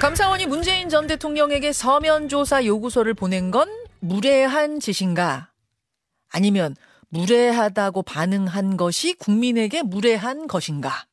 감사원이 0.00 0.46
문재인 0.46 0.88
전 0.88 1.06
대통령에게 1.06 1.74
서면 1.74 2.30
조사 2.30 2.64
요구서를 2.64 3.12
보낸 3.12 3.50
건 3.50 3.68
무례한 3.98 4.80
짓인가? 4.80 5.50
아니면 6.30 6.74
무례하다고 7.10 8.04
반응한 8.04 8.78
것이 8.78 9.12
국민에게 9.12 9.82
무례한 9.82 10.46
것인가? 10.46 11.04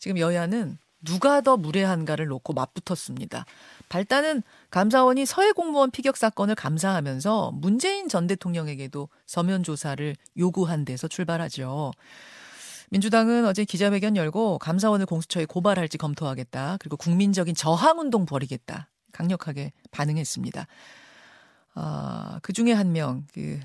지금 0.00 0.18
여야는 0.18 0.76
누가 1.04 1.40
더 1.40 1.56
무례한가를 1.56 2.26
놓고 2.26 2.52
맞붙었습니다. 2.52 3.46
발단은 3.90 4.42
감사원이 4.70 5.24
서해 5.24 5.52
공무원 5.52 5.92
피격 5.92 6.16
사건을 6.16 6.56
감사하면서 6.56 7.52
문재인 7.54 8.08
전 8.08 8.26
대통령에게도 8.26 9.08
서면 9.24 9.62
조사를 9.62 10.16
요구한 10.36 10.84
데서 10.84 11.06
출발하죠. 11.06 11.92
민주당은 12.90 13.46
어제 13.46 13.64
기자회견 13.64 14.16
열고 14.16 14.58
감사원을 14.58 15.06
공수처에 15.06 15.44
고발할지 15.46 15.98
검토하겠다. 15.98 16.76
그리고 16.80 16.96
국민적인 16.96 17.54
저항 17.54 17.98
운동 17.98 18.26
벌이겠다. 18.26 18.88
강력하게 19.12 19.72
반응했습니다. 19.90 20.66
아, 21.74 22.38
그 22.42 22.52
중에 22.52 22.72
한 22.72 22.92
명, 22.92 23.26
그, 23.32 23.60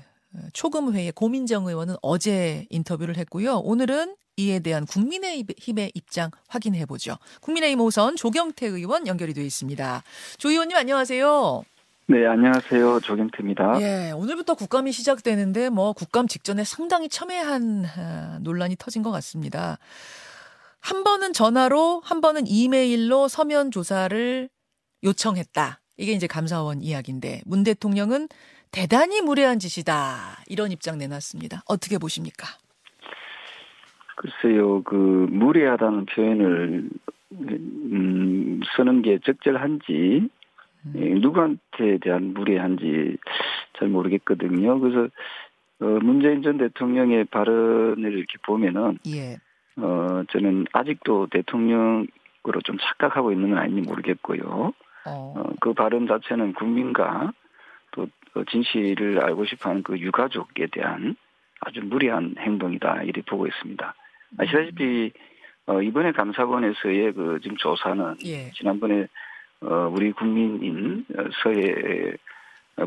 초금회의 0.54 1.12
고민정 1.12 1.66
의원은 1.66 1.96
어제 2.00 2.66
인터뷰를 2.70 3.18
했고요. 3.18 3.58
오늘은 3.58 4.16
이에 4.36 4.60
대한 4.60 4.86
국민의힘의 4.86 5.92
입장 5.94 6.30
확인해 6.48 6.86
보죠. 6.86 7.18
국민의힘 7.42 7.80
호선 7.80 8.16
조경태 8.16 8.66
의원 8.66 9.06
연결이 9.06 9.34
되어 9.34 9.44
있습니다. 9.44 10.02
조 10.38 10.50
의원님 10.50 10.76
안녕하세요. 10.76 11.64
네, 12.12 12.26
안녕하세요. 12.26 13.00
조경태입니다. 13.00 13.80
예, 13.80 14.10
오늘부터 14.14 14.54
국감이 14.54 14.92
시작되는데 14.92 15.70
뭐 15.70 15.94
국감 15.94 16.28
직전에 16.28 16.62
상당히 16.62 17.08
첨예한 17.08 17.86
아, 17.86 18.38
논란이 18.42 18.76
터진 18.78 19.02
것 19.02 19.10
같습니다. 19.12 19.78
한 20.82 21.04
번은 21.04 21.32
전화로, 21.32 22.02
한 22.04 22.20
번은 22.20 22.46
이메일로 22.46 23.28
서면 23.28 23.70
조사를 23.70 24.50
요청했다. 25.02 25.80
이게 25.96 26.12
이제 26.12 26.26
감사원 26.26 26.82
이야기인데 26.82 27.40
문 27.46 27.62
대통령은 27.62 28.28
대단히 28.72 29.22
무례한 29.22 29.58
짓이다. 29.58 30.42
이런 30.48 30.70
입장 30.70 30.98
내놨습니다. 30.98 31.62
어떻게 31.66 31.96
보십니까? 31.96 32.46
글쎄요, 34.16 34.82
그 34.82 34.94
무례하다는 35.30 36.04
표현을 36.14 36.90
음, 37.32 38.60
쓰는 38.76 39.00
게 39.00 39.18
적절한지 39.24 40.28
음. 40.30 40.41
예, 40.96 41.14
누구한테 41.14 41.98
대한 42.00 42.34
무례한지 42.34 43.16
잘 43.78 43.88
모르겠거든요. 43.88 44.80
그래서 44.80 45.08
어, 45.80 45.84
문재인 46.02 46.42
전 46.42 46.58
대통령의 46.58 47.24
발언을 47.24 48.12
이렇게 48.12 48.38
보면은 48.44 48.98
예. 49.08 49.36
어, 49.76 50.22
저는 50.30 50.66
아직도 50.72 51.28
대통령으로 51.30 52.06
좀 52.64 52.76
착각하고 52.78 53.32
있는 53.32 53.50
건 53.50 53.58
아닌지 53.58 53.88
모르겠고요. 53.88 54.72
어. 55.06 55.34
어, 55.36 55.52
그 55.60 55.72
발언 55.72 56.06
자체는 56.06 56.54
국민과 56.54 57.32
또 57.92 58.06
진실을 58.50 59.22
알고 59.22 59.44
싶어하는 59.44 59.82
그 59.82 59.98
유가족에 59.98 60.68
대한 60.72 61.16
아주 61.60 61.80
무리한 61.82 62.34
행동이다 62.38 63.02
이렇게 63.02 63.22
보고 63.22 63.46
있습니다. 63.46 63.94
아시다시피 64.38 65.12
어, 65.66 65.80
이번에 65.80 66.12
감사원에서의 66.12 67.12
그 67.12 67.38
지금 67.42 67.56
조사는 67.56 68.16
예. 68.24 68.50
지난번에 68.52 69.02
어, 69.02 69.06
우리 69.90 70.12
국민인 70.12 71.06
서해 71.42 72.16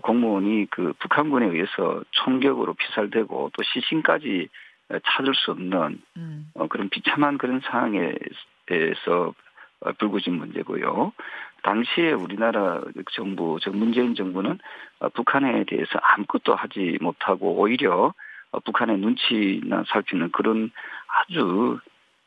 공무원이 0.01 0.67
그 0.69 0.93
북한군에 0.99 1.45
의해서 1.47 2.03
총격으로 2.11 2.73
피살되고 2.73 3.51
또 3.53 3.63
시신까지 3.63 4.49
찾을 5.03 5.33
수 5.35 5.51
없는 5.51 5.99
음. 6.17 6.51
어, 6.53 6.67
그런 6.67 6.89
비참한 6.89 7.37
그런 7.37 7.59
상황에서 7.61 9.33
불구진 9.97 10.35
문제고요. 10.35 11.11
당시에 11.63 12.11
우리나라 12.11 12.81
정부, 13.13 13.57
즉 13.61 13.75
문재인 13.75 14.15
정부는 14.15 14.59
북한에 15.13 15.63
대해서 15.65 15.97
아무것도 15.99 16.53
하지 16.55 16.97
못하고 17.01 17.59
오히려 17.59 18.13
북한의 18.63 18.99
눈치나 18.99 19.83
살피는 19.87 20.31
그런 20.31 20.71
아주 21.07 21.79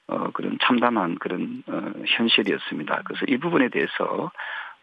어, 0.09 0.31
그런 0.33 0.59
참담한 0.63 1.19
그런 1.19 1.63
어, 1.67 1.93
현실이었습니다. 2.07 3.03
그래서 3.05 3.25
이 3.29 3.37
부분에 3.37 3.69
대해서 3.69 4.31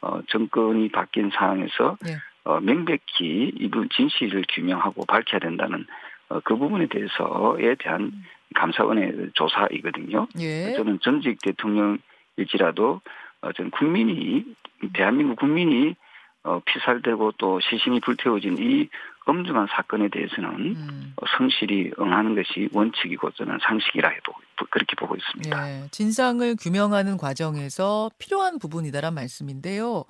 어, 0.02 0.22
정권이 0.30 0.90
바뀐 0.90 1.32
상황에서 1.32 1.98
네. 2.02 2.16
어, 2.44 2.60
명백히 2.60 3.52
이분 3.60 3.90
진실을 3.90 4.46
규명하고 4.50 5.06
밝혀야 5.06 5.40
된다는 5.40 5.86
어, 6.30 6.40
그 6.42 6.56
부분에 6.56 6.88
대해서에 6.88 7.76
대한 7.80 8.12
감사원의 8.54 9.32
조사이거든요. 9.34 10.28
예. 10.40 10.74
저는 10.76 11.00
전직 11.02 11.40
대통령일지라도 11.42 13.02
어, 13.42 13.52
전 13.54 13.72
국민이 13.72 14.46
대한민국 14.94 15.40
국민이 15.40 15.96
어, 16.44 16.62
피살되고 16.64 17.34
또 17.40 17.60
시신이 17.60 18.00
불태워진 18.02 18.58
이 18.60 18.88
엄중한 19.26 19.68
사건에 19.72 20.10
대해서는 20.10 20.76
음. 20.76 21.14
어, 21.18 21.26
성실히 21.36 21.92
응하는 22.00 22.36
것이 22.36 22.70
원칙이고 22.72 23.32
저는 23.32 23.58
상식이라 23.64 24.10
해도 24.10 24.34
그렇게 24.76 24.94
보고 24.98 25.16
있습니다. 25.16 25.70
예, 25.70 25.88
진상을 25.92 26.58
규명하는 26.58 27.16
과정에서 27.16 28.12
필요한 28.18 28.60
부분이다란 28.60 29.14
말씀인데요. 29.14 30.04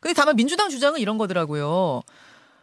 근데 0.00 0.12
다만 0.12 0.34
민주당 0.34 0.70
주장은 0.70 0.98
이런 0.98 1.18
거더라고요. 1.18 2.02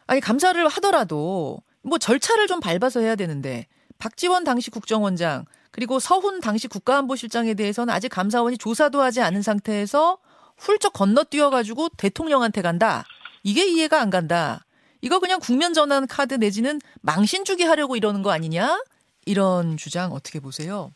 아니 0.06 0.20
감사를 0.20 0.68
하더라도 0.68 1.62
뭐 1.82 1.98
절차를 1.98 2.48
좀 2.48 2.60
밟아서 2.60 3.00
해야 3.00 3.16
되는데 3.16 3.68
박지원 4.00 4.44
당시 4.44 4.70
국정원장 4.70 5.46
그리고 5.72 6.00
서훈 6.00 6.42
당시 6.42 6.68
국가안보실장에 6.68 7.54
대해서는 7.54 7.94
아직 7.94 8.10
감사원이 8.10 8.58
조사도 8.58 9.02
하지 9.02 9.22
않은 9.22 9.42
상태에서 9.42 10.18
훌쩍 10.58 10.92
건너뛰어 10.92 11.52
가지고 11.52 11.88
대통령한테 11.88 12.64
간다. 12.64 13.06
이게 13.44 13.66
이해가 13.66 14.02
안 14.02 14.10
간다. 14.10 14.66
이거 15.00 15.20
그냥 15.22 15.40
국면 15.40 15.74
전환 15.74 16.06
카드 16.06 16.34
내지는 16.34 16.82
망신 17.00 17.46
주기 17.46 17.64
하려고 17.64 17.96
이러는 17.96 18.24
거 18.24 18.32
아니냐? 18.32 18.78
이런 19.26 19.78
주장 19.78 20.12
어떻게 20.14 20.40
보세요? 20.40 20.92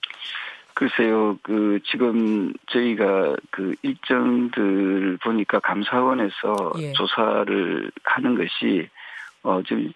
글쎄요, 0.79 1.37
그, 1.43 1.81
지금 1.91 2.53
저희가 2.67 3.35
그 3.51 3.75
일정들 3.81 5.17
보니까 5.21 5.59
감사원에서 5.59 6.71
예. 6.77 6.93
조사를 6.93 7.91
하는 8.05 8.37
것이 8.37 8.87
어, 9.43 9.61
지금 9.67 9.91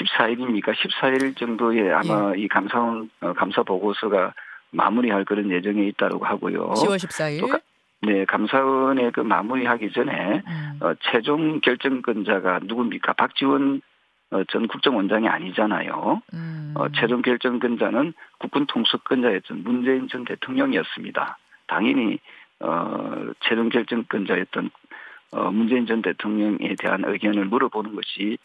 14일입니까? 0.00 0.72
14일 0.72 1.36
정도에 1.36 1.92
아마 1.92 2.32
예. 2.34 2.40
이 2.40 2.48
감사원, 2.48 3.10
어, 3.20 3.34
감사 3.34 3.62
보고서가 3.62 4.32
마무리할 4.70 5.26
그런 5.26 5.50
예정에 5.50 5.82
있다고 5.88 6.24
하고요. 6.24 6.70
10월 6.76 6.96
14일. 6.96 7.60
네, 8.00 8.24
감사원의 8.24 9.12
그 9.12 9.20
마무리하기 9.20 9.92
전에 9.92 10.42
음. 10.46 10.78
어, 10.80 10.94
최종 11.10 11.60
결정권자가 11.60 12.60
누굽니까? 12.62 13.12
박지원 13.12 13.82
어, 13.82 13.91
전 14.48 14.66
국정원장이 14.66 15.28
아니잖아요. 15.28 16.22
음. 16.34 16.74
어, 16.76 16.88
최종 16.90 17.22
결정권자는 17.22 18.14
국군 18.38 18.66
통수권자였던 18.66 19.62
문재인 19.62 20.08
전 20.08 20.24
대통령이었습니다. 20.24 21.38
당연히 21.66 22.18
어, 22.60 23.32
최종 23.40 23.68
결정권자였던 23.68 24.70
어, 25.32 25.50
문재인 25.50 25.86
전 25.86 26.02
대통령에 26.02 26.74
대한 26.78 27.04
의견을 27.04 27.46
물어보는 27.46 27.94
것이 27.94 28.38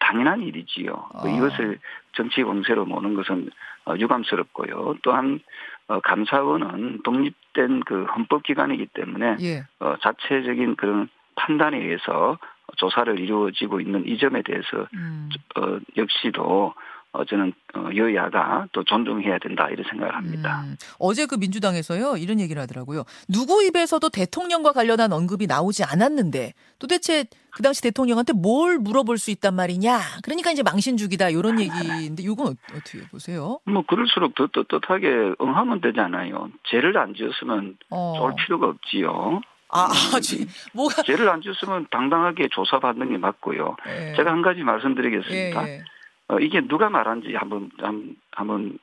당연한 0.00 0.42
일이지요. 0.42 0.92
아. 1.14 1.28
이것을 1.28 1.78
정치 2.12 2.42
공세로 2.42 2.84
모는 2.86 3.14
것은 3.14 3.50
어, 3.86 3.94
유감스럽고요. 3.96 4.96
또한 5.02 5.40
어, 5.86 6.00
감사원은 6.00 7.02
독립된 7.02 7.80
그 7.80 8.04
헌법기관이기 8.04 8.86
때문에 8.94 9.36
예. 9.40 9.64
어, 9.80 9.96
자체적인 10.00 10.76
그런 10.76 11.08
판단에 11.36 11.78
의해서 11.78 12.38
조사를 12.76 13.18
이루어지고 13.18 13.80
있는 13.80 14.06
이 14.06 14.18
점에 14.18 14.42
대해서 14.42 14.88
음. 14.94 15.28
어, 15.56 15.78
역시도 15.96 16.74
어, 17.14 17.24
저는 17.24 17.52
어, 17.76 17.88
여야가 17.94 18.66
또 18.72 18.82
존중해야 18.82 19.38
된다 19.38 19.68
이런 19.70 19.86
생각을 19.88 20.16
합니다. 20.16 20.62
음, 20.64 20.76
어제 20.98 21.26
그 21.26 21.36
민주당에서요 21.36 22.16
이런 22.16 22.40
얘기를 22.40 22.60
하더라고요. 22.60 23.04
누구 23.28 23.62
입에서도 23.62 24.08
대통령과 24.08 24.72
관련한 24.72 25.12
언급이 25.12 25.46
나오지 25.46 25.84
않았는데 25.84 26.54
도대체 26.80 27.24
그 27.50 27.62
당시 27.62 27.82
대통령한테 27.82 28.32
뭘 28.32 28.78
물어볼 28.78 29.18
수 29.18 29.30
있단 29.30 29.54
말이냐. 29.54 30.00
그러니까 30.24 30.50
이제 30.50 30.64
망신주기다 30.64 31.30
이런 31.30 31.60
얘기인데 31.60 32.24
이건 32.24 32.48
어 32.48 32.78
떻게 32.84 33.06
보세요? 33.08 33.60
뭐 33.64 33.82
그럴수록 33.86 34.34
더 34.34 34.48
떳떳하게 34.48 35.36
응하면 35.40 35.80
되잖아요. 35.82 36.50
죄를 36.64 36.98
안 36.98 37.14
지었으면 37.14 37.76
어. 37.90 38.14
쫄 38.18 38.34
필요가 38.44 38.66
없지요. 38.66 39.40
아, 39.74 39.88
아 39.90 40.20
지, 40.22 40.46
뭐가 40.72 41.02
죄를 41.02 41.28
안 41.28 41.42
지었으면 41.42 41.88
당당하게 41.90 42.48
조사받는 42.48 43.10
게 43.10 43.18
맞고요. 43.18 43.76
예. 43.88 44.14
제가 44.16 44.30
한 44.30 44.40
가지 44.40 44.62
말씀드리겠습니다. 44.62 45.68
예, 45.68 45.72
예. 45.72 45.84
어, 46.28 46.38
이게 46.38 46.60
누가 46.60 46.88
말한지 46.88 47.34
한번 47.34 47.70
한, 47.78 48.16
한번 48.30 48.78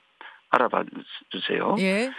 알아봐 0.49 0.83
주세요. 1.29 1.75
예. 1.79 2.11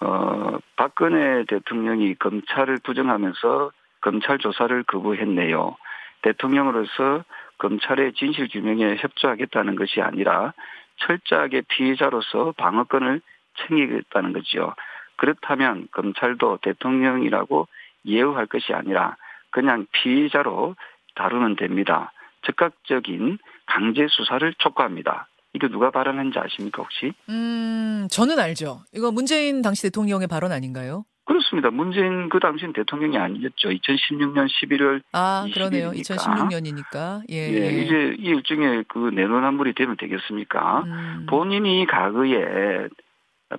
어, 0.00 0.58
박근혜 0.74 1.44
대통령이 1.44 2.16
검찰을 2.16 2.78
부정하면서 2.82 3.70
검찰 4.00 4.38
조사를 4.38 4.82
거부했네요. 4.82 5.76
대통령으로서 6.22 7.24
검찰의 7.58 8.12
진실 8.14 8.48
규명에 8.48 8.96
협조하겠다는 8.96 9.76
것이 9.76 10.02
아니라 10.02 10.52
철저하게 10.98 11.62
피해자로서 11.68 12.52
방어권을 12.56 13.20
챙기겠다는 13.56 14.32
거죠. 14.32 14.74
그렇다면 15.16 15.88
검찰도 15.92 16.58
대통령이라고 16.62 17.68
예우할 18.06 18.46
것이 18.46 18.72
아니라 18.72 19.16
그냥 19.50 19.86
피의자로 19.92 20.76
다루면 21.14 21.56
됩니다. 21.56 22.12
즉각적인 22.44 23.38
강제 23.66 24.06
수사를 24.08 24.54
촉구합니다. 24.58 25.28
이거 25.54 25.68
누가 25.68 25.90
발언한지 25.90 26.38
아십니까 26.38 26.82
혹시? 26.82 27.12
음, 27.28 28.06
저는 28.10 28.38
알죠. 28.38 28.80
이거 28.92 29.10
문재인 29.10 29.62
당시 29.62 29.82
대통령의 29.82 30.28
발언 30.28 30.52
아닌가요? 30.52 31.04
그렇습니다. 31.24 31.70
문재인 31.70 32.28
그 32.28 32.38
당시는 32.38 32.72
대통령이 32.72 33.18
아니었죠. 33.18 33.70
2016년 33.70 34.46
11월 34.46 35.02
아, 35.12 35.46
그러네요. 35.52 35.90
20일이니까. 35.90 36.16
2016년이니까. 36.16 37.22
예. 37.30 37.36
예, 37.36 37.82
이제 37.82 38.16
이 38.18 38.26
일종의 38.26 38.84
그 38.88 39.10
내로남불이 39.12 39.74
되면 39.74 39.96
되겠습니까? 39.96 40.82
음, 40.86 41.26
본인이 41.28 41.84
과거에 41.86 42.88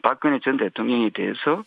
박근혜 0.02 0.40
전 0.40 0.56
대통령에 0.58 1.10
대해서 1.10 1.52
어, 1.58 1.64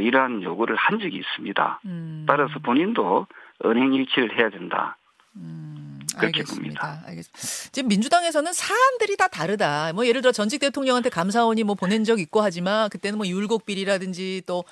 이러한 0.00 0.42
요구를 0.42 0.76
한 0.76 0.98
적이 0.98 1.16
있습니다. 1.18 1.80
음, 1.86 2.24
따라서 2.28 2.58
본인도 2.58 3.26
은행 3.64 3.92
일치를 3.94 4.38
해야 4.38 4.50
된다. 4.50 4.96
음, 5.36 6.00
그렇게 6.16 6.40
알겠습니다. 6.40 7.02
알겠습니다. 7.06 7.38
지금 7.72 7.88
민주당에서는 7.88 8.52
사안들이 8.52 9.16
다 9.16 9.28
다르다. 9.28 9.92
뭐 9.92 10.06
예를 10.06 10.20
들어 10.20 10.32
전직 10.32 10.60
대통령한테 10.60 11.08
감사원이 11.10 11.64
뭐 11.64 11.74
보낸 11.74 12.04
적 12.04 12.20
있고 12.20 12.40
하지만 12.40 12.88
그때는 12.88 13.18
뭐 13.18 13.26
율곡 13.26 13.66
비리라든지 13.66 14.42
또 14.46 14.64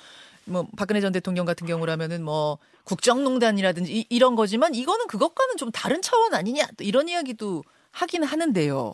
뭐 0.45 0.67
박근혜 0.77 1.01
전 1.01 1.11
대통령 1.11 1.45
같은 1.45 1.67
경우라면은 1.67 2.23
뭐 2.23 2.57
국정농단이라든지 2.83 4.07
이, 4.09 4.19
런 4.19 4.35
거지만 4.35 4.75
이거는 4.75 5.07
그것과는 5.07 5.57
좀 5.57 5.71
다른 5.71 6.01
차원 6.01 6.33
아니냐 6.33 6.65
또 6.77 6.83
이런 6.83 7.07
이야기도 7.07 7.63
하긴 7.91 8.23
하는데요. 8.23 8.93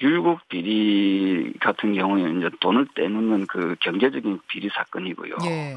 율곡 0.00 0.48
비리 0.48 1.52
같은 1.60 1.94
경우에는 1.94 2.38
이제 2.38 2.50
돈을 2.60 2.86
떼놓는 2.94 3.46
그 3.46 3.76
경제적인 3.80 4.40
비리 4.48 4.68
사건이고요. 4.74 5.36
예. 5.44 5.76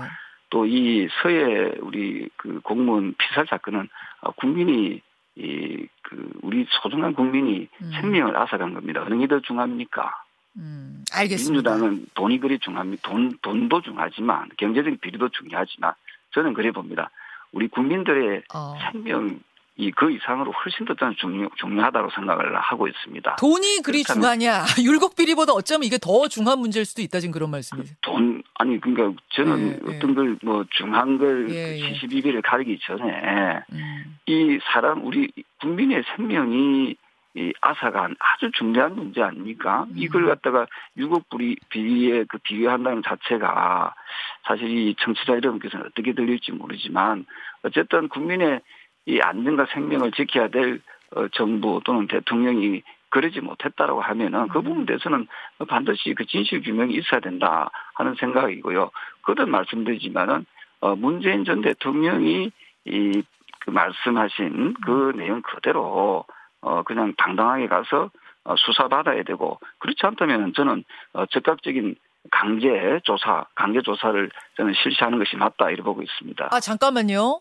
또이 0.50 1.08
서해 1.22 1.72
우리 1.82 2.30
그 2.38 2.60
공무원 2.62 3.16
피살 3.18 3.48
사건은 3.48 3.90
어, 4.22 4.32
국민이 4.32 5.02
이 5.36 5.88
그 6.14 6.30
우리 6.44 6.66
소중한 6.70 7.14
국민이 7.14 7.68
음. 7.82 7.92
생명을 8.00 8.38
앗아간 8.38 8.74
겁니다. 8.76 9.02
어느 9.04 9.18
게 9.18 9.26
더 9.28 9.40
중합니까? 9.40 10.14
음, 10.58 11.04
알겠습니다. 11.12 11.72
민주당은 11.72 12.06
돈이 12.14 12.40
그리 12.40 12.60
중합니다. 12.60 13.10
돈 13.10 13.36
돈도 13.42 13.82
중하지만 13.82 14.50
경제적 14.58 15.02
비리도 15.02 15.30
중요하지만 15.30 15.94
저는 16.36 16.54
그래 16.54 16.72
봅니다. 16.72 17.10
우리 17.52 17.68
국민들의 17.68 18.44
어. 18.54 18.76
생명 18.92 19.40
이 19.76 19.92
그 19.92 20.12
이상으로 20.12 20.52
훨씬 20.52 20.86
더 20.86 20.94
저는 20.94 21.16
중요, 21.18 21.50
중요하다고 21.58 22.12
생각을 22.12 22.56
하고 22.60 22.88
있습니다. 22.88 23.36
돈이 23.38 23.82
그리 23.84 24.04
중하냐? 24.04 24.64
율곡 24.84 25.16
비리보다 25.16 25.54
어쩌면 25.54 25.86
이게 25.86 25.98
더 25.98 26.28
중한 26.28 26.60
문제일 26.60 26.86
수도 26.86 27.02
있다 27.02 27.20
지금 27.20 27.32
그런 27.34 27.50
말씀이세요. 27.50 27.96
돈 28.02 28.44
아니 28.56 28.80
그러니까 28.80 29.20
저는 29.30 29.60
예, 29.68 29.80
예. 29.92 29.96
어떤 29.98 30.14
걸뭐 30.14 30.66
중한 30.72 31.18
걸 31.18 31.50
예, 31.50 31.76
예. 31.76 31.80
시시비비를 31.80 32.42
가리기 32.44 32.80
전에 32.86 33.64
음, 33.72 34.18
이 34.28 34.60
사람 34.72 35.04
우리 35.06 35.32
국민의 35.62 36.04
생명이 36.16 36.96
이 37.36 37.52
앗아간 37.62 38.16
아주 38.20 38.52
중대한 38.52 38.96
문제 38.96 39.24
아닙니까? 39.24 39.86
음. 39.90 39.94
이걸 39.96 40.28
갖다가 40.28 40.68
유급 40.98 41.28
비리 41.30 41.56
비리에 41.70 42.26
그 42.26 42.38
비교한다는 42.38 43.02
자체가 43.04 43.96
사실 44.44 44.70
이 44.70 44.96
청취자 45.00 45.34
여러분께서는 45.34 45.88
어떻게 45.88 46.14
들릴지 46.14 46.52
모르지만 46.52 47.26
어쨌든 47.64 48.08
국민의 48.10 48.62
이 49.06 49.20
안전과 49.20 49.68
생명을 49.74 50.12
지켜야 50.12 50.48
될 50.48 50.82
어, 51.16 51.28
정부 51.30 51.82
또는 51.86 52.08
대통령이 52.08 52.84
그러지 53.10 53.42
못했다라고 53.42 54.02
하면은 54.02 54.48
그 54.48 54.60
음. 54.60 54.64
부분에 54.64 54.86
대해서는 54.86 55.28
반드시 55.68 56.14
그 56.16 56.26
진실 56.26 56.62
규명이 56.62 56.96
있어야 56.96 57.20
된다 57.20 57.70
하는 57.94 58.16
생각이고요. 58.16 58.90
그든 59.22 59.50
말씀드리지만은 59.50 60.46
어, 60.82 60.96
문재인 60.96 61.46
전 61.46 61.62
대통령이 61.62 62.52
이 62.86 63.24
그 63.64 63.72
말씀하신 63.72 64.76
그 64.86 65.14
내용 65.16 65.42
그대로 65.42 66.26
어 66.62 66.84
그냥 66.84 67.14
당당하게 67.18 67.68
가서 67.68 68.10
어, 68.46 68.56
수사받아야 68.58 69.24
되고 69.24 69.60
그렇지 69.80 70.00
않다면 70.04 70.54
저는 70.54 70.84
어, 71.14 71.26
즉각적인 71.28 71.96
강제 72.32 73.00
조사, 73.04 73.46
강제 73.56 73.82
조사를 73.82 74.30
저는 74.56 74.74
실시하는 74.82 75.18
것이 75.18 75.36
맞다 75.36 75.70
이렇게 75.70 75.84
보고 75.84 76.02
있습니다. 76.02 76.50
아 76.52 76.60
잠깐만요. 76.60 77.40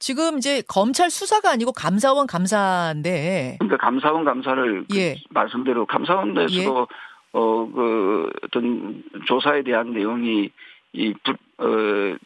지금 0.00 0.38
이제 0.38 0.62
검찰 0.66 1.10
수사가 1.10 1.50
아니고 1.50 1.72
감사원 1.72 2.26
감사인데 2.26 3.58
그러니까 3.60 3.76
감사원 3.76 4.24
감사를 4.24 4.86
그 4.90 4.96
예. 4.96 5.16
말씀대로 5.28 5.86
감사원에서도 5.86 6.88
어그 7.32 8.30
어떤 8.42 9.04
조사에 9.26 9.62
대한 9.62 9.92
내용이 9.92 10.50
이 10.94 11.14
부, 11.22 11.32
어, 11.58 12.16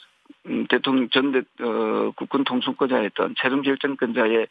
음, 0.47 0.67
대통령 0.69 1.09
전 1.11 1.33
대, 1.33 1.41
어, 1.63 2.13
국군 2.17 2.45
통수권자였던 2.45 3.35
최종 3.43 3.63
결정권자의 3.63 4.47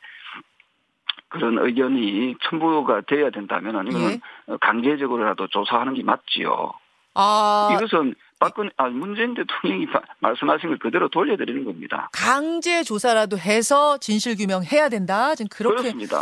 그런 1.29 1.57
의견이 1.59 2.35
첨부가 2.43 3.01
돼야 3.07 3.29
된다면 3.29 3.87
이거는 3.87 4.11
예. 4.11 4.19
어, 4.51 4.57
강제적으로라도 4.57 5.47
조사하는 5.47 5.93
게 5.93 6.03
맞지요. 6.03 6.73
아 7.15 7.69
이것은 7.73 8.15
박근 8.43 8.69
아 8.77 8.89
문재인 8.89 9.33
대통령이 9.35 9.85
마- 9.87 10.01
말씀하신 10.19 10.69
걸 10.69 10.79
그대로 10.79 11.07
돌려드리는 11.09 11.63
겁니다. 11.63 12.09
강제 12.11 12.83
조사라도 12.83 13.37
해서 13.37 13.97
진실 13.99 14.35
규명해야 14.35 14.89
된다. 14.89 15.33
지금 15.35 15.47
그렇게 15.49 15.77
그렇습니다. 15.93 16.21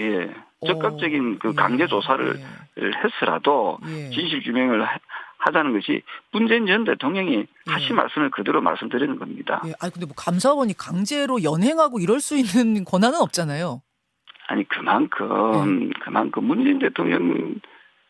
예. 0.00 0.32
오, 0.60 0.66
적극적인 0.66 1.38
그 1.40 1.50
예, 1.50 1.52
강제 1.54 1.86
조사를 1.86 2.40
했으라도 3.04 3.78
예. 3.86 4.10
진실 4.10 4.42
규명을 4.42 4.82
하- 4.84 4.98
하자는 5.40 5.72
것이 5.72 6.02
문재인 6.32 6.66
전 6.66 6.84
대통령이 6.84 7.46
하신 7.66 7.90
예. 7.90 7.92
말씀을 7.94 8.30
그대로 8.30 8.60
말씀드리는 8.60 9.18
겁니다. 9.18 9.62
예. 9.66 9.72
아니 9.80 9.92
근데 9.92 10.06
뭐 10.06 10.14
감사원이 10.16 10.74
강제로 10.76 11.42
연행하고 11.42 12.00
이럴 12.00 12.20
수 12.20 12.36
있는 12.36 12.84
권한은 12.84 13.20
없잖아요. 13.20 13.82
아니 14.48 14.66
그만큼 14.66 15.90
예. 15.94 16.00
그만큼 16.02 16.44
문재인 16.44 16.78
대통령 16.78 17.54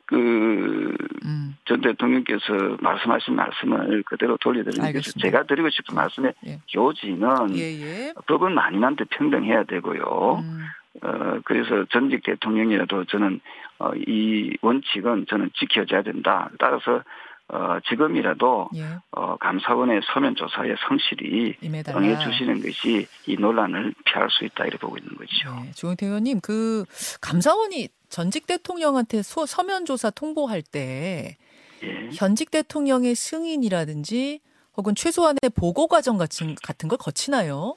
그전 0.08 0.96
음. 1.26 1.54
대통령께서 1.82 2.78
말씀하신 2.80 3.36
말씀을 3.36 4.02
그대로 4.04 4.38
돌려드리는 4.38 4.92
것이. 4.92 5.12
제가 5.18 5.42
드리고 5.44 5.68
싶은 5.68 5.94
말씀의 5.94 6.32
예. 6.46 6.58
요지는 6.74 7.54
예, 7.56 7.60
예. 7.60 8.14
법은 8.26 8.54
만인한테 8.54 9.04
평등해야 9.04 9.64
되고요. 9.64 10.42
음. 10.42 10.64
어, 11.02 11.40
그래서 11.44 11.84
전직 11.90 12.22
대통령이라도 12.24 13.04
저는, 13.04 13.40
어, 13.78 13.90
이 13.94 14.56
원칙은 14.62 15.26
저는 15.28 15.50
지켜져야 15.54 16.02
된다. 16.02 16.50
따라서, 16.58 17.02
어, 17.48 17.78
지금이라도, 17.88 18.70
예. 18.76 18.96
어, 19.12 19.36
감사원의 19.36 20.00
서면 20.12 20.34
조사에 20.36 20.74
성실히 20.88 21.54
임해달라. 21.60 21.98
응해 21.98 22.18
주시는 22.18 22.62
것이 22.62 23.06
이 23.26 23.36
논란을 23.36 23.94
피할 24.06 24.28
수 24.30 24.44
있다. 24.46 24.64
이렇게 24.64 24.78
보고 24.78 24.96
있는 24.96 25.14
거죠. 25.14 25.50
네, 25.62 25.70
조영태 25.72 26.06
의원님, 26.06 26.40
그 26.40 26.84
감사원이 27.20 27.88
전직 28.08 28.46
대통령한테 28.46 29.22
소, 29.22 29.46
서면 29.46 29.84
조사 29.84 30.10
통보할 30.10 30.62
때 30.62 31.36
예. 31.82 32.08
현직 32.12 32.50
대통령의 32.50 33.14
승인이라든지 33.14 34.40
혹은 34.76 34.94
최소한의 34.94 35.38
보고 35.56 35.86
과정 35.88 36.18
같은 36.18 36.54
같은 36.62 36.88
걸 36.88 36.98
거치나요? 36.98 37.74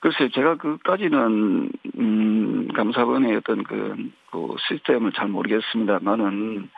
글쎄요, 0.00 0.30
제가 0.30 0.56
그까지는, 0.56 1.70
음, 1.98 2.68
감사원의 2.74 3.36
어떤 3.36 3.62
그, 3.62 3.94
그 4.30 4.56
시스템을 4.68 5.12
잘 5.12 5.28
모르겠습니다만은, 5.28 6.68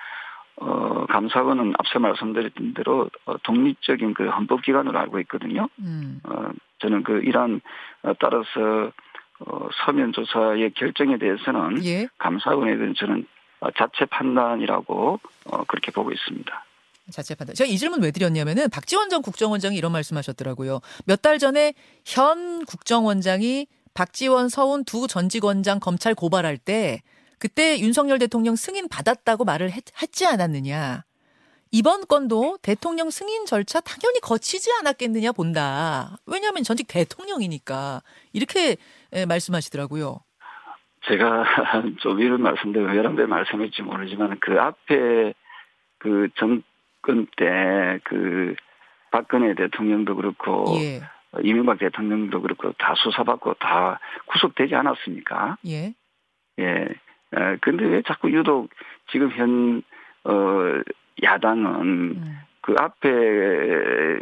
어, 0.56 1.06
감사원은 1.06 1.72
앞서 1.78 1.98
말씀드렸던 1.98 2.74
대로 2.74 3.10
어, 3.24 3.36
독립적인 3.38 4.14
그 4.14 4.28
헌법기관으로 4.28 4.96
알고 4.98 5.18
있거든요. 5.20 5.68
음. 5.80 6.20
어, 6.24 6.50
저는 6.78 7.02
그 7.02 7.22
어, 8.02 8.12
따라서 8.20 8.92
어, 9.46 9.68
서면 9.84 10.12
조사의 10.12 10.72
결정에 10.74 11.18
대해서는 11.18 11.84
예. 11.84 12.08
감사원에 12.18 12.76
대한 12.76 12.94
저는 12.96 13.26
어, 13.60 13.70
자체 13.72 14.04
판단이라고 14.06 15.20
어, 15.46 15.64
그렇게 15.64 15.90
보고 15.90 16.12
있습니다. 16.12 16.64
자체 17.10 17.34
판단. 17.34 17.54
제가 17.54 17.68
이 17.68 17.76
질문 17.76 18.02
왜 18.02 18.10
드렸냐면은 18.10 18.70
박지원 18.70 19.10
전 19.10 19.20
국정원장이 19.22 19.76
이런 19.76 19.92
말씀하셨더라고요. 19.92 20.80
몇 21.04 21.20
달 21.20 21.38
전에 21.38 21.74
현 22.06 22.64
국정원장이 22.64 23.66
박지원 23.92 24.48
서훈 24.48 24.84
두 24.84 25.06
전직 25.06 25.44
원장 25.44 25.80
검찰 25.80 26.14
고발할 26.14 26.56
때 26.58 27.02
그때 27.38 27.78
윤석열 27.78 28.18
대통령 28.18 28.56
승인 28.56 28.88
받았다고 28.88 29.44
말을 29.44 29.70
했, 29.70 29.84
지 30.12 30.26
않았느냐. 30.26 31.04
이번 31.74 32.06
건도 32.06 32.56
대통령 32.62 33.10
승인 33.10 33.46
절차 33.46 33.80
당연히 33.80 34.20
거치지 34.20 34.70
않았겠느냐 34.78 35.32
본다. 35.32 36.16
왜냐하면 36.24 36.62
전직 36.62 36.86
대통령이니까 36.86 38.00
이렇게 38.32 38.76
예, 39.12 39.26
말씀하시더라고요. 39.26 40.20
제가 41.08 41.44
좀 41.98 42.20
이런 42.20 42.44
여러 42.94 43.12
번 43.12 43.28
말씀했지 43.28 43.82
모르지만 43.82 44.38
그 44.38 44.60
앞에 44.60 45.34
그 45.98 46.28
정권 46.36 47.26
때 47.36 47.98
그 48.04 48.54
박근혜 49.10 49.54
대통령도 49.54 50.14
그렇고 50.14 50.76
예, 50.76 51.00
이명박 51.42 51.78
대통령도 51.78 52.40
그렇고 52.40 52.70
다 52.78 52.94
수사받고 52.96 53.54
다 53.54 53.98
구속되지 54.26 54.76
않았습니까? 54.76 55.56
예, 55.66 55.92
예. 56.60 56.88
어, 57.36 57.56
근데 57.60 57.84
왜 57.84 58.02
자꾸 58.02 58.30
유독 58.30 58.70
지금 59.10 59.32
현, 59.32 59.82
어, 60.22 60.82
야당은 61.22 61.66
음, 61.82 62.38
그 62.60 62.74
앞에 62.78 63.10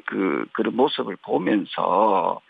그, 0.07 0.47
그런 0.53 0.77
모습을 0.77 1.17
보면서 1.23 2.41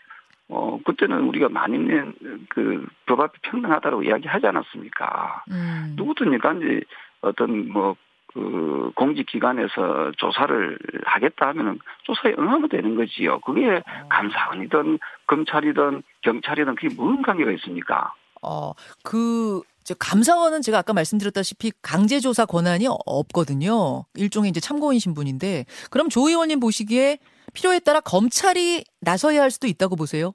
어, 0.49 0.79
그때는 0.85 1.21
우리가 1.21 1.49
만인의 1.49 2.13
그, 2.49 2.85
법 3.05 3.21
앞에 3.21 3.37
평등하다고 3.43 4.03
이야기하지 4.03 4.47
않았습니까? 4.47 5.43
음. 5.51 5.93
누구든지 5.95 6.37
간지 6.39 6.83
어떤 7.21 7.69
뭐, 7.69 7.95
그, 8.33 8.91
공직기관에서 8.95 10.11
조사를 10.17 10.79
하겠다 11.05 11.47
하면은 11.49 11.79
조사에 12.03 12.33
응하면 12.37 12.69
되는 12.69 12.95
거지요. 12.95 13.39
그게 13.39 13.77
어. 13.77 14.07
감사원이든 14.09 14.99
검찰이든 15.27 16.03
경찰이든 16.21 16.75
그게 16.75 16.87
무슨 16.95 17.21
관계가 17.21 17.51
있습니까? 17.51 18.13
어, 18.41 18.73
그, 19.03 19.61
저 19.83 19.93
감사원은 19.95 20.61
제가 20.61 20.79
아까 20.79 20.93
말씀드렸다시피 20.93 21.71
강제조사 21.81 22.45
권한이 22.45 22.87
없거든요. 23.05 24.05
일종의 24.15 24.49
이제 24.49 24.59
참고인 24.59 24.99
신분인데, 24.99 25.65
그럼 25.89 26.09
조 26.09 26.27
의원님 26.27 26.59
보시기에 26.59 27.19
필요에 27.53 27.79
따라 27.79 27.99
검찰이 27.99 28.83
나서야 29.01 29.41
할 29.41 29.51
수도 29.51 29.67
있다고 29.67 29.95
보세요? 29.95 30.33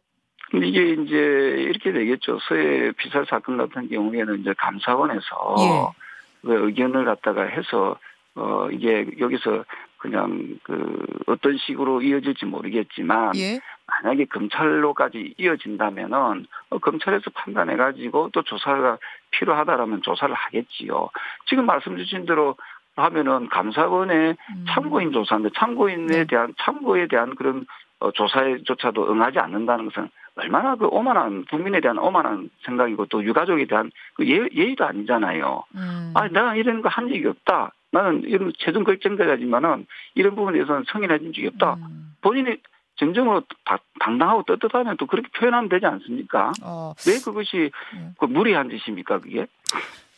근데 0.50 0.66
이게 0.68 0.92
이제 0.92 1.16
이렇게 1.16 1.92
되겠죠. 1.92 2.38
서해 2.48 2.92
피살 2.92 3.26
사건 3.28 3.58
같은 3.58 3.88
경우에는 3.88 4.40
이제 4.40 4.54
감사원에서 4.56 5.54
예. 5.58 6.46
그 6.46 6.66
의견을 6.66 7.04
갖다가 7.04 7.42
해서 7.42 7.98
어 8.34 8.68
이게 8.70 9.06
여기서 9.18 9.64
그냥 9.98 10.58
그 10.62 11.06
어떤 11.26 11.56
식으로 11.58 12.02
이어질지 12.02 12.46
모르겠지만 12.46 13.36
예. 13.36 13.60
만약에 13.86 14.26
검찰로까지 14.26 15.34
이어진다면은 15.38 16.46
어, 16.70 16.78
검찰에서 16.78 17.30
판단해 17.34 17.76
가지고 17.76 18.30
또 18.32 18.42
조사가 18.42 18.98
필요하다라면 19.32 20.02
조사를 20.02 20.34
하겠지요. 20.34 21.10
지금 21.46 21.66
말씀 21.66 21.96
주신 21.96 22.26
대로 22.26 22.56
하면은 22.96 23.48
감사원의 23.48 24.36
음. 24.56 24.64
참고인 24.68 25.12
조사인데 25.12 25.50
참고인에 25.56 26.06
네. 26.06 26.24
대한 26.24 26.54
참고에 26.58 27.06
대한 27.08 27.34
그런 27.34 27.66
어, 28.00 28.12
조사에조차도 28.12 29.10
응하지 29.10 29.38
않는다는 29.40 29.86
것은 29.86 30.08
얼마나 30.36 30.76
그 30.76 30.86
오만한 30.86 31.44
국민에 31.46 31.80
대한 31.80 31.98
오만한 31.98 32.48
생각이고 32.64 33.06
또 33.06 33.24
유가족에 33.24 33.66
대한 33.66 33.90
그 34.14 34.24
예, 34.28 34.46
예의도 34.54 34.84
아니잖아요. 34.84 35.64
음. 35.74 36.12
아, 36.14 36.28
내가 36.28 36.54
이런 36.54 36.80
거 36.82 36.88
한 36.88 37.08
적이 37.08 37.26
없다. 37.26 37.72
나는 37.90 38.22
이런 38.24 38.52
최종 38.58 38.84
결정돼야지만은 38.84 39.86
이런 40.14 40.34
부분에 40.34 40.58
대해서는 40.58 40.84
성인해진 40.90 41.32
적이 41.32 41.46
없다. 41.48 41.74
음. 41.74 42.14
본인이 42.20 42.56
정정으로 42.96 43.42
다- 43.64 43.78
당당하고 44.00 44.42
떳떳하면 44.42 44.96
또 44.98 45.06
그렇게 45.06 45.28
표현하면 45.38 45.68
되지 45.68 45.86
않습니까? 45.86 46.52
어, 46.62 46.92
왜 47.06 47.18
그것이 47.18 47.70
음. 47.94 48.14
그 48.18 48.24
무리한 48.26 48.68
짓입니까, 48.70 49.20
그게? 49.20 49.46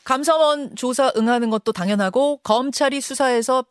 감사원 0.05 0.75
조사 0.77 1.13
응하는 1.17 1.51
것도 1.51 1.73
당연하고 1.73 2.39
검찰이 2.39 3.01
수사해서 3.01 3.65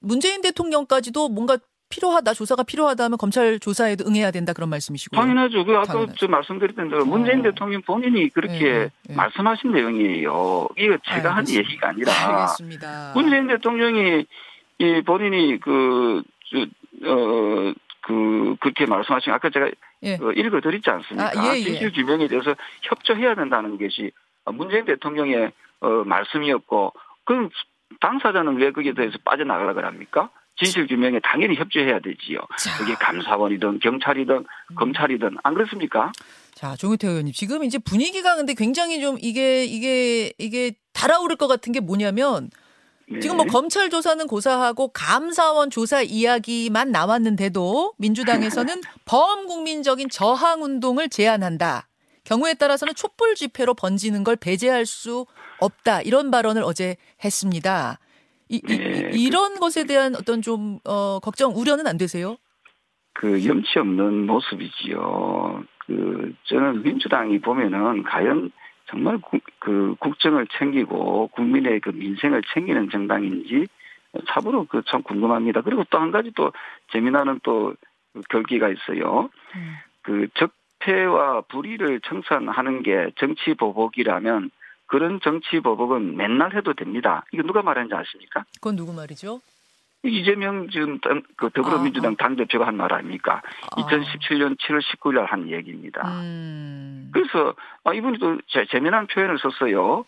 문재인 0.00 0.40
대통령까지도 0.40 1.28
뭔가 1.28 1.58
필요하다 1.94 2.34
조사가 2.34 2.64
필요하다 2.64 3.04
하면 3.04 3.18
검찰 3.18 3.60
조사에도 3.60 4.04
응해야 4.06 4.32
된다 4.32 4.52
그런 4.52 4.68
말씀이시고요. 4.70 5.20
당연하죠. 5.20 5.64
그 5.64 5.76
아까. 5.76 6.06
저 6.18 6.26
말씀드렸던 6.26 6.90
대로 6.90 7.04
문재인 7.04 7.40
어. 7.40 7.42
대통령 7.44 7.82
본인이 7.82 8.28
그렇게 8.30 8.66
예, 8.66 8.90
예. 9.08 9.14
말씀하신 9.14 9.72
내용이에요. 9.72 10.68
이거 10.76 10.98
제가 11.04 11.30
한 11.30 11.38
알겠습니다. 11.38 11.58
얘기가 11.58 11.88
아니라 11.88 12.12
알겠습니다. 12.12 13.12
문재인 13.14 13.46
대통령이 13.46 14.26
이 14.78 15.02
본인이 15.06 15.60
그, 15.60 16.22
저, 16.50 16.62
어, 17.08 17.72
그, 18.00 18.56
그렇게 18.60 18.86
말씀하신, 18.86 19.32
아까 19.32 19.50
제가 19.50 19.70
예. 20.02 20.14
어, 20.14 20.32
읽어드렸지 20.32 20.90
않습니까? 20.90 21.30
아, 21.40 21.54
예, 21.54 21.60
예. 21.60 21.62
진실 21.62 21.92
규명에 21.92 22.26
대해서 22.26 22.56
협조해야 22.82 23.36
된다는 23.36 23.78
것이 23.78 24.10
문재인 24.46 24.84
대통령의 24.84 25.52
어, 25.80 25.88
말씀이었고, 26.04 26.92
그럼 27.24 27.50
당사자는 28.00 28.56
왜 28.56 28.72
거기에 28.72 28.94
대해서 28.94 29.16
빠져나가려고 29.24 29.80
합니까? 29.80 30.30
진실 30.56 30.86
규명에 30.86 31.20
당연히 31.22 31.56
협조해야 31.56 32.00
되지요. 32.00 32.38
자. 32.58 32.78
그게 32.78 32.94
감사원이든 32.94 33.80
경찰이든 33.80 34.34
음. 34.36 34.74
검찰이든 34.76 35.36
안 35.42 35.54
그렇습니까? 35.54 36.12
자, 36.54 36.76
조규태 36.76 37.08
의원님. 37.08 37.32
지금 37.32 37.64
이제 37.64 37.78
분위기가 37.78 38.36
근데 38.36 38.54
굉장히 38.54 39.00
좀 39.00 39.16
이게, 39.20 39.64
이게, 39.64 40.32
이게 40.38 40.72
달아오를 40.92 41.36
것 41.36 41.48
같은 41.48 41.72
게 41.72 41.80
뭐냐면 41.80 42.50
네. 43.08 43.20
지금 43.20 43.36
뭐 43.36 43.46
검찰 43.46 43.90
조사는 43.90 44.26
고사하고 44.26 44.88
감사원 44.88 45.70
조사 45.70 46.02
이야기만 46.02 46.90
나왔는데도 46.90 47.94
민주당에서는 47.98 48.80
범국민적인 49.04 50.08
저항 50.08 50.62
운동을 50.62 51.08
제안한다. 51.08 51.88
경우에 52.22 52.54
따라서는 52.54 52.94
촛불 52.94 53.34
집회로 53.34 53.74
번지는 53.74 54.24
걸 54.24 54.36
배제할 54.36 54.86
수 54.86 55.26
없다. 55.58 56.00
이런 56.02 56.30
발언을 56.30 56.62
어제 56.62 56.96
했습니다. 57.22 57.98
이, 58.48 58.60
네. 58.60 59.30
런 59.30 59.54
것에 59.58 59.84
대한 59.84 60.14
어떤 60.14 60.42
좀, 60.42 60.78
어, 60.84 61.18
걱정, 61.20 61.52
우려는 61.56 61.86
안 61.86 61.96
되세요? 61.96 62.36
그 63.14 63.44
염치 63.46 63.78
없는 63.78 64.26
모습이지요. 64.26 65.64
그 65.86 66.34
저는 66.44 66.82
민주당이 66.82 67.40
보면은 67.40 68.02
과연 68.02 68.50
정말 68.86 69.18
국, 69.18 69.40
그 69.60 69.94
국정을 69.98 70.46
챙기고 70.58 71.28
국민의 71.28 71.80
그 71.80 71.90
민생을 71.90 72.42
챙기는 72.52 72.90
정당인지 72.90 73.66
참으로 74.28 74.64
그 74.66 74.82
참 74.86 75.02
궁금합니다. 75.02 75.62
그리고 75.62 75.84
또 75.90 75.98
한 75.98 76.10
가지 76.10 76.30
또 76.34 76.52
재미나는 76.92 77.40
또 77.42 77.74
결기가 78.28 78.68
있어요. 78.68 79.30
음. 79.56 79.74
그 80.02 80.28
적폐와 80.34 81.42
불의를 81.42 82.00
청산하는 82.00 82.82
게 82.82 83.10
정치 83.16 83.54
보복이라면 83.54 84.50
그런 84.86 85.20
정치 85.22 85.60
보복은 85.60 86.16
맨날 86.16 86.54
해도 86.56 86.74
됩니다. 86.74 87.24
이거 87.32 87.42
누가 87.42 87.62
말하는지 87.62 87.94
아십니까? 87.94 88.44
그건 88.56 88.76
누구 88.76 88.92
말이죠? 88.92 89.40
이재명 90.06 90.68
지금 90.68 90.98
당- 91.00 91.22
그 91.36 91.48
더불어민주당 91.50 92.14
당대표가 92.16 92.66
한 92.66 92.76
말 92.76 92.92
아닙니까? 92.92 93.40
아. 93.70 93.80
2017년 93.80 94.58
7월 94.58 94.82
19일 94.82 95.14
날 95.14 95.24
한 95.24 95.48
얘기입니다. 95.50 96.06
음. 96.20 97.08
그래서 97.12 97.54
아, 97.84 97.94
이분이 97.94 98.18
또 98.18 98.38
재, 98.48 98.66
재미난 98.70 99.06
표현을 99.06 99.38
썼어요. 99.38 100.04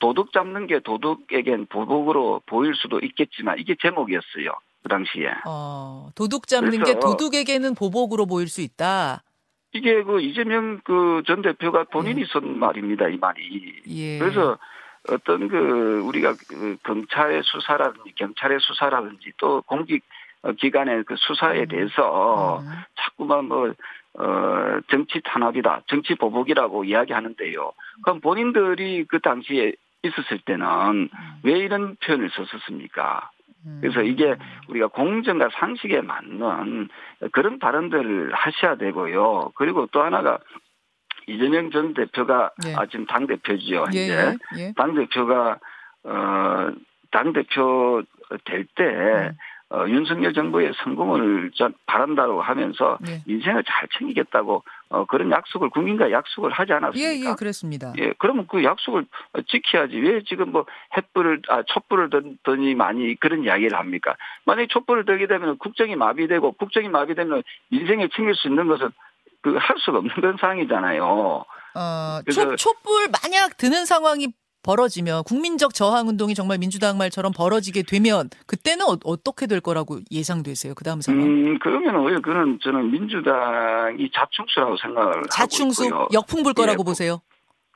도둑 0.00 0.32
잡는 0.34 0.66
게 0.66 0.80
도둑에겐 0.80 1.66
보복으로 1.66 2.42
보일 2.44 2.74
수도 2.74 3.00
있겠지만 3.00 3.58
이게 3.58 3.74
제목이었어요. 3.80 4.52
그 4.82 4.88
당시에. 4.90 5.30
어, 5.46 6.10
도둑 6.14 6.46
잡는 6.46 6.84
게 6.84 6.98
도둑에게는 7.00 7.74
보복으로 7.74 8.26
보일 8.26 8.48
수 8.48 8.60
있다. 8.60 9.22
이게 9.72 10.02
그 10.02 10.20
이재명 10.20 10.80
그 10.84 11.22
전 11.26 11.42
대표가 11.42 11.84
본인이 11.84 12.24
쓴 12.26 12.58
말입니다. 12.58 13.08
이 13.08 13.16
말이. 13.18 13.82
예. 13.88 14.18
그래서 14.18 14.58
어떤 15.08 15.48
그 15.48 16.00
우리가 16.04 16.34
그 16.48 16.76
검찰의 16.82 17.42
수사라든지 17.44 18.12
경찰의 18.14 18.58
수사라든지 18.60 19.32
또 19.36 19.62
공직 19.62 20.04
어, 20.42 20.52
기관의 20.52 21.04
그 21.04 21.16
수사에 21.16 21.62
음. 21.62 21.68
대해서 21.68 22.60
음. 22.60 22.68
자꾸만 22.96 23.46
뭐, 23.46 23.74
어, 24.14 24.80
정치 24.88 25.20
탄압이다, 25.24 25.82
정치 25.88 26.14
보복이라고 26.14 26.84
이야기하는데요. 26.84 27.72
그럼 28.04 28.20
본인들이 28.20 29.04
그 29.08 29.18
당시에 29.20 29.72
있었을 30.04 30.38
때는 30.44 31.08
왜 31.42 31.58
이런 31.58 31.96
표현을 31.96 32.30
썼었습니까? 32.30 33.30
음. 33.66 33.78
그래서 33.80 34.02
이게 34.02 34.36
우리가 34.68 34.88
공정과 34.88 35.48
상식에 35.52 36.00
맞는 36.00 36.88
그런 37.32 37.58
발언들을 37.58 38.32
하셔야 38.34 38.76
되고요. 38.76 39.52
그리고 39.54 39.86
또 39.92 40.02
하나가 40.02 40.38
이재명 41.26 41.70
전 41.70 41.94
대표가 41.94 42.50
예. 42.66 42.74
아, 42.74 42.86
지금 42.86 43.06
당 43.06 43.26
대표지요. 43.26 43.86
예, 43.94 44.04
이제 44.04 44.36
예, 44.56 44.60
예. 44.60 44.72
당 44.76 44.94
대표가 44.94 45.58
어당 46.02 47.32
대표 47.34 48.02
될때 48.44 48.84
음. 48.84 49.30
어, 49.70 49.84
윤석열 49.86 50.32
정부의 50.32 50.72
성공을 50.82 51.50
전 51.54 51.74
바란다고 51.86 52.40
하면서 52.40 52.98
예. 53.06 53.20
민생을 53.26 53.64
잘 53.64 53.86
챙기겠다고 53.98 54.64
어, 54.88 55.04
그런 55.04 55.30
약속을 55.30 55.68
국민과 55.70 56.10
약속을 56.10 56.50
하지 56.50 56.72
예, 56.72 56.76
않았습니까? 56.76 57.30
예, 57.30 57.34
그랬습니다. 57.34 57.92
예, 57.98 58.14
그러면 58.18 58.46
그 58.48 58.64
약속을 58.64 59.04
지켜야지. 59.46 59.96
왜 59.96 60.22
지금 60.26 60.52
뭐 60.52 60.64
햇불을, 60.96 61.42
아, 61.48 61.62
촛불을 61.66 62.08
던더니 62.08 62.74
많이 62.74 63.14
그런 63.20 63.44
이야기를 63.44 63.78
합니까? 63.78 64.16
만약에 64.46 64.68
촛불을 64.68 65.04
들게 65.04 65.26
되면 65.26 65.58
국정이 65.58 65.96
마비되고 65.96 66.52
국정이 66.52 66.88
마비되면 66.88 67.42
민생에 67.70 68.08
챙길 68.14 68.34
수 68.34 68.48
있는 68.48 68.68
것은 68.68 68.90
그 69.42 69.56
할 69.58 69.76
수가 69.78 69.98
없는 69.98 70.14
그런 70.14 70.36
상황이잖아요. 70.38 71.44
어, 71.74 72.20
촛, 72.32 72.56
촛불 72.56 73.08
만약 73.22 73.56
드는 73.56 73.84
상황이 73.86 74.28
벌어지면 74.62 75.24
국민적 75.24 75.74
저항 75.74 76.08
운동이 76.08 76.34
정말 76.34 76.58
민주당 76.58 76.98
말처럼 76.98 77.32
벌어지게 77.32 77.82
되면 77.82 78.28
그때는 78.46 78.86
어, 79.04 79.16
떻게될 79.22 79.60
거라고 79.60 80.00
예상되세요? 80.10 80.74
그 80.74 80.84
다음 80.84 81.00
상황. 81.00 81.22
음, 81.22 81.58
그러면 81.60 81.96
오히려 81.96 82.20
그는 82.20 82.58
저는 82.62 82.90
민주당이 82.90 84.10
자충수라고 84.14 84.76
생각을 84.76 85.22
자충수 85.30 85.84
하고 85.84 86.04
있고요. 86.04 86.08
역풍 86.12 86.42
불 86.42 86.54
거라고 86.54 86.82
예, 86.82 86.84
보세요. 86.84 87.20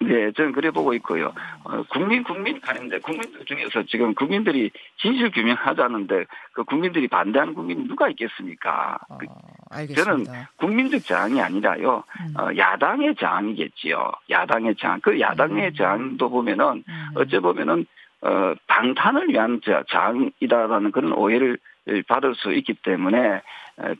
네, 0.07 0.33
저는 0.33 0.53
그래 0.53 0.71
보고 0.71 0.93
있고요. 0.95 1.33
어, 1.65 1.83
국민 1.91 2.23
국민 2.25 2.59
하는데 2.63 2.99
국민들 3.01 3.45
중에서 3.45 3.83
지금 3.85 4.15
국민들이 4.15 4.71
진실 4.99 5.31
규명하자는데 5.31 6.25
그 6.53 6.65
국민들이 6.65 7.09
반대하는 7.09 7.55
국민이 7.55 7.87
누가 7.87 8.09
있겠습니까? 8.11 8.99
어, 9.09 9.19
그 9.19 9.27
알겠습니다. 9.71 10.51
국민적 10.57 11.05
저항이 11.05 11.41
아니라요. 11.41 12.05
음. 12.21 12.35
어, 12.41 12.49
야당의 12.57 13.15
저항이겠지요. 13.17 14.11
야당의 14.31 14.77
저항. 14.77 15.01
그 15.01 15.19
야당의 15.21 15.69
음. 15.69 15.75
저항도 15.75 16.29
보면은 16.31 16.85
음. 16.89 17.09
어째 17.17 17.41
보면은 17.41 17.87
어, 18.23 18.55
방탄을 18.67 19.29
위한 19.31 19.61
저- 19.65 19.83
저항이다라는 19.89 20.93
그런 20.93 21.13
오해를 21.13 21.59
받을 22.07 22.35
수 22.37 22.53
있기 22.53 22.75
때문에 22.75 23.43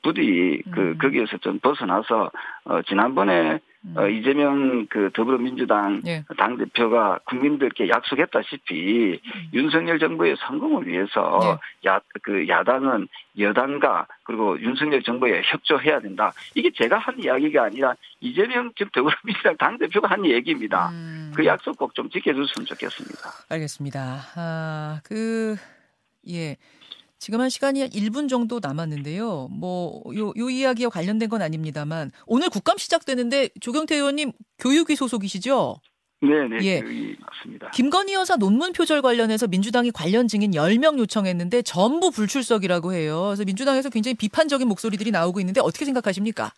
부디 0.05 0.63
그 0.73 0.81
음. 0.81 0.99
거기에서 0.99 1.37
좀 1.39 1.59
벗어나서 1.59 2.31
어 2.65 2.83
지난번에 2.83 3.55
음. 3.55 3.59
어 3.97 4.07
이재명 4.09 4.87
그 4.87 5.11
더불어민주당 5.13 6.03
예. 6.07 6.25
당 6.39 6.57
대표가 6.57 7.19
국민들께 7.25 7.89
약속했다시피 7.89 9.21
음. 9.25 9.51
윤석열 9.53 9.99
정부의 9.99 10.37
성공을 10.39 10.87
위해서 10.87 11.59
야그 11.85 12.47
야당은 12.49 13.09
여당과 13.39 14.07
그리고 14.23 14.61
윤석열 14.61 15.03
정부에 15.03 15.43
협조해야 15.45 16.01
된다. 16.01 16.33
이게 16.55 16.71
제가 16.71 16.99
한 16.99 17.19
이야기가 17.19 17.65
아니라 17.65 17.95
이재명 18.21 18.71
즉 18.77 18.93
더불어민주당 18.93 19.57
당 19.57 19.79
대표가 19.79 20.09
한 20.09 20.25
얘기입니다. 20.27 20.91
음. 20.91 21.33
그 21.35 21.45
약속 21.45 21.77
꼭 21.77 21.93
좀 21.95 22.09
지켜줬으면 22.09 22.65
좋겠습니다. 22.67 23.31
알겠습니다. 23.51 24.01
아, 24.37 25.01
그, 25.05 25.57
예. 26.29 26.57
지금 27.23 27.41
한 27.41 27.51
시간이 27.51 27.81
한 27.81 27.89
1분 27.91 28.29
정도 28.29 28.59
남았는데요. 28.61 29.47
뭐, 29.53 30.03
요, 30.17 30.33
요 30.37 30.51
이야기와 30.51 30.91
관련된 30.91 31.29
건 31.29 31.41
아닙니다만, 31.41 32.11
오늘 32.27 32.51
국감 32.51 32.79
시작되는데 32.79 33.51
조경태 33.61 33.95
의원님 33.95 34.33
교육위 34.59 34.97
소속이시죠? 34.97 35.77
네네, 36.21 36.59
예. 36.63 36.81
그, 36.81 37.15
맞습니다. 37.21 37.71
김건희 37.71 38.15
여사 38.15 38.35
논문 38.35 38.73
표절 38.73 39.03
관련해서 39.03 39.47
민주당이 39.47 39.93
관련 39.93 40.27
증인 40.27 40.51
10명 40.51 40.99
요청했는데 40.99 41.63
전부 41.63 42.11
불출석이라고 42.11 42.93
해요. 42.93 43.27
그래서 43.29 43.45
민주당에서 43.45 43.89
굉장히 43.89 44.15
비판적인 44.17 44.67
목소리들이 44.67 45.13
나오고 45.13 45.39
있는데 45.39 45.61
어떻게 45.61 45.85
생각하십니까? 45.85 46.53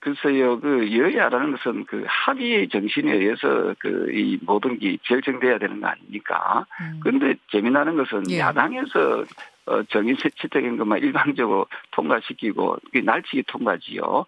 글쎄요, 0.00 0.58
그 0.60 0.96
여야라는 0.96 1.52
것은 1.56 1.84
그 1.84 2.04
합의 2.08 2.68
정신에 2.70 3.12
의해서 3.12 3.74
그 3.78 4.08
이 4.10 4.38
모든 4.42 4.78
게 4.78 4.96
결정돼야 5.02 5.58
되는 5.58 5.80
거 5.80 5.88
아닙니까? 5.88 6.66
음. 6.80 7.00
그런데 7.02 7.34
재미나는 7.52 7.96
것은 7.96 8.30
예. 8.30 8.38
야당에서 8.40 9.24
어, 9.66 9.82
정의 9.90 10.16
채택인 10.16 10.78
것만 10.78 10.98
일방적으로 11.00 11.66
통과시키고 11.92 12.78
그게 12.86 13.02
날치기 13.02 13.44
통과지요. 13.46 14.24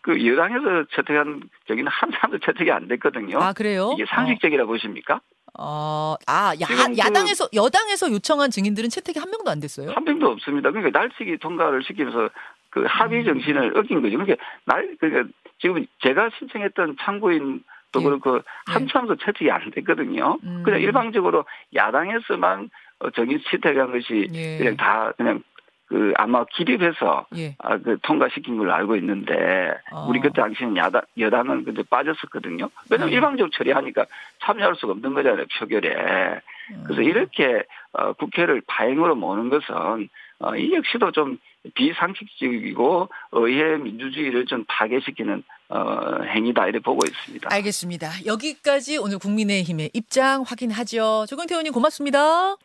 그 0.00 0.26
여당에서 0.26 0.84
채택한 0.94 1.40
정의는 1.68 1.90
한 1.90 2.10
사람도 2.10 2.38
채택이 2.44 2.70
안 2.72 2.88
됐거든요. 2.88 3.38
아, 3.40 3.52
그래요? 3.52 3.92
이게 3.94 4.04
상식적이라 4.08 4.64
보십니까? 4.66 5.20
어, 5.58 6.16
아, 6.26 6.52
야, 6.60 6.66
그- 6.66 6.98
야당에서, 6.98 7.48
여당에서 7.54 8.10
요청한 8.10 8.50
증인들은 8.50 8.90
채택이 8.90 9.18
한 9.20 9.30
명도 9.30 9.50
안 9.50 9.60
됐어요? 9.60 9.92
한 9.92 10.02
명도 10.04 10.28
없습니다. 10.30 10.70
그러니까 10.72 10.98
날치기 10.98 11.38
통과를 11.38 11.84
시키면서 11.84 12.28
그 12.72 12.80
음. 12.80 12.86
합의 12.86 13.24
정신을 13.24 13.76
어긴 13.76 14.02
거죠. 14.02 14.18
그러니까 14.18 14.36
날 14.64 14.96
그러니까 14.98 15.30
지금 15.58 15.86
제가 16.00 16.30
신청했던 16.38 16.96
참고인 17.00 17.62
또 17.92 18.00
예. 18.00 18.04
그렇고 18.04 18.40
한 18.66 18.86
사람도 18.86 19.16
채택이 19.16 19.50
안 19.50 19.70
됐거든요. 19.70 20.38
음. 20.42 20.62
그냥 20.64 20.80
일방적으로 20.80 21.44
야당에서만 21.74 22.70
어, 23.00 23.10
정의 23.10 23.40
채택한 23.50 23.92
것이 23.92 24.28
예. 24.32 24.58
그냥 24.58 24.76
다 24.76 25.12
그냥 25.16 25.42
그 25.86 26.14
아마 26.16 26.46
기립해서 26.46 27.26
예. 27.36 27.54
아, 27.58 27.76
그 27.76 27.98
통과시킨 28.00 28.56
걸로 28.56 28.72
알고 28.72 28.96
있는데 28.96 29.74
어. 29.92 30.06
우리 30.08 30.20
그때 30.20 30.40
당시는 30.40 30.78
야당 30.78 31.02
여당은 31.18 31.64
그때 31.66 31.82
빠졌었거든요. 31.90 32.70
왜냐면 32.90 33.12
음. 33.12 33.14
일방적으로 33.14 33.50
처리하니까 33.50 34.06
참여할 34.40 34.76
수가 34.76 34.92
없는 34.92 35.12
거잖아요 35.12 35.44
표결에. 35.58 36.40
그래서 36.84 37.02
음. 37.02 37.04
이렇게 37.04 37.64
어, 37.92 38.14
국회를 38.14 38.62
파행으로 38.66 39.14
모는 39.14 39.50
것은 39.50 40.08
어, 40.38 40.56
이 40.56 40.72
역시도 40.72 41.12
좀 41.12 41.36
비상식적이고 41.74 43.08
의회 43.32 43.76
민주주의를 43.76 44.46
좀 44.46 44.64
파괴시키는 44.68 45.42
어, 45.68 46.22
행위다 46.34 46.66
이렇게 46.66 46.82
보고 46.82 47.00
있습니다. 47.06 47.48
알겠습니다. 47.52 48.26
여기까지 48.26 48.98
오늘 48.98 49.18
국민의힘의 49.18 49.90
입장 49.94 50.42
확인하죠. 50.42 51.26
조경태 51.28 51.54
의원님 51.54 51.72
고맙습니다. 51.72 52.56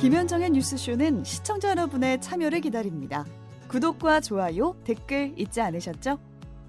김현정의 0.00 0.50
뉴스쇼는 0.50 1.22
시청자 1.22 1.70
여러분의 1.70 2.20
참여를 2.20 2.60
기다립니다. 2.60 3.24
구독과 3.68 4.20
좋아요, 4.20 4.76
댓글 4.84 5.32
잊지 5.36 5.60
않으셨죠? 5.60 6.18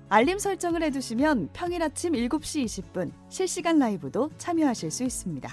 알림 0.10 0.38
설정을 0.38 0.84
해두시면 0.84 1.49
평일 1.54 1.82
아침 1.82 2.13
7시 2.13 2.65
20분 2.65 3.12
실시간 3.30 3.80
라이브도 3.80 4.30
참여하실 4.38 4.91
수 4.91 5.04
있습니다. 5.04 5.52